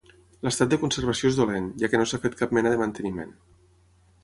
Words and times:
L'estat 0.45 0.71
de 0.71 0.79
conservació 0.83 1.31
és 1.33 1.37
dolent, 1.41 1.67
ja 1.85 1.91
que 1.93 2.01
no 2.03 2.09
s'ha 2.13 2.21
fet 2.25 2.41
cap 2.41 2.59
mena 2.59 2.75
de 2.77 2.83
manteniment. 2.83 3.39